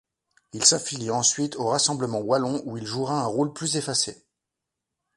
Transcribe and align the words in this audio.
Il 0.53 0.65
s'affilie 0.65 1.11
ensuite 1.11 1.57
au 1.57 1.67
Rassemblement 1.67 2.17
wallon 2.21 2.63
où 2.65 2.75
il 2.75 2.87
jouera 2.87 3.21
un 3.21 3.27
rôle 3.27 3.53
plus 3.53 3.75
effacé. 3.75 4.25